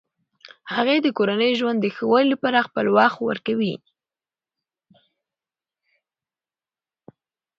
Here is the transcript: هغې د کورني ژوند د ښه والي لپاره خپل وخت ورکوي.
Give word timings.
هغې 0.73 0.97
د 1.01 1.07
کورني 1.17 1.51
ژوند 1.59 1.77
د 1.81 1.85
ښه 1.95 2.05
والي 2.11 2.27
لپاره 2.33 2.65
خپل 2.67 2.85
وخت 2.97 3.17
ورکوي. 3.21 3.75